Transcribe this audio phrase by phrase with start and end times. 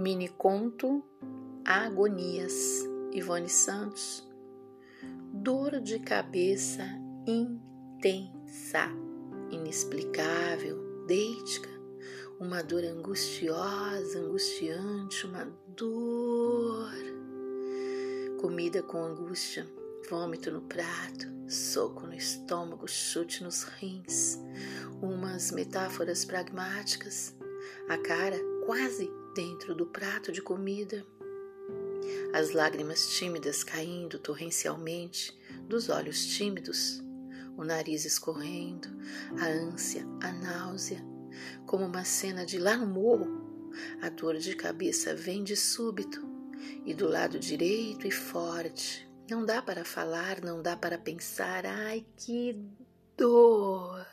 [0.00, 1.04] Mini conto
[1.62, 4.26] Agonias, Ivone Santos.
[5.30, 6.82] Dor de cabeça
[7.26, 8.88] intensa,
[9.50, 11.68] inexplicável, deítica,
[12.40, 15.44] uma dor angustiosa, angustiante, uma
[15.76, 16.90] dor.
[18.40, 19.68] Comida com angústia,
[20.08, 24.38] vômito no prato, soco no estômago, chute nos rins,
[25.02, 27.36] umas metáforas pragmáticas,
[27.86, 31.06] a cara quase dentro do prato de comida,
[32.32, 37.02] as lágrimas tímidas caindo torrencialmente dos olhos tímidos,
[37.56, 38.88] o nariz escorrendo,
[39.40, 41.04] a ânsia, a náusea,
[41.66, 43.70] como uma cena de lá no morro,
[44.02, 46.20] a dor de cabeça vem de súbito
[46.84, 49.08] e do lado direito e forte.
[49.30, 51.64] Não dá para falar, não dá para pensar.
[51.64, 52.56] Ai, que
[53.16, 54.04] dor!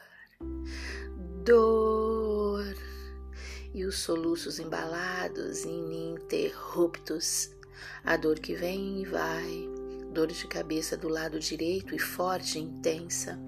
[1.43, 1.86] Dor!
[3.97, 7.49] Os soluços embalados e ininterruptos,
[8.03, 9.67] a dor que vem e vai,
[10.13, 13.39] dor de cabeça do lado direito e forte e intensa,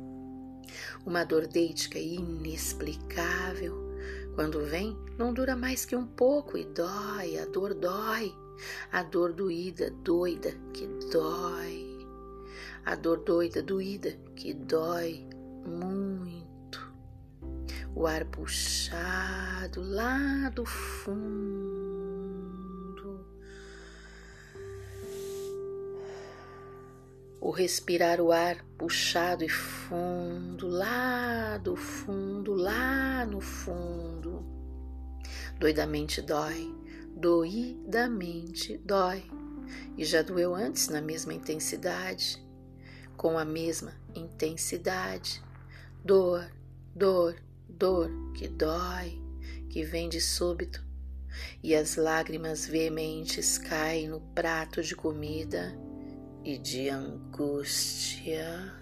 [1.06, 3.76] uma dor deítica inexplicável.
[4.34, 8.34] Quando vem, não dura mais que um pouco e dói, a dor dói,
[8.92, 12.08] a dor doída, doida, que dói,
[12.84, 15.28] a dor doida, doída, que dói
[15.64, 16.92] muito.
[17.94, 18.26] O ar
[19.60, 21.26] puxado lá do fundo,
[27.42, 34.46] o respirar o ar puxado e fundo, lá do fundo, lá no fundo.
[35.60, 36.74] Doidamente dói,
[37.18, 39.30] doidamente dói,
[39.98, 42.42] e já doeu antes na mesma intensidade,
[43.18, 45.44] com a mesma intensidade.
[46.06, 46.50] Dor,
[46.96, 47.36] dor,
[47.68, 49.29] dor que dói,
[49.70, 50.84] que vem de súbito,
[51.64, 55.78] e as lágrimas veementes caem no prato de comida
[56.44, 58.74] e de angústia.